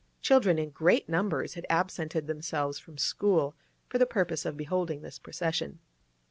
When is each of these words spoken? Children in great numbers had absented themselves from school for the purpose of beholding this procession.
Children 0.23 0.57
in 0.57 0.71
great 0.71 1.07
numbers 1.07 1.53
had 1.53 1.67
absented 1.69 2.25
themselves 2.25 2.79
from 2.79 2.97
school 2.97 3.53
for 3.87 3.99
the 3.99 4.07
purpose 4.07 4.45
of 4.47 4.57
beholding 4.57 5.03
this 5.03 5.19
procession. 5.19 5.77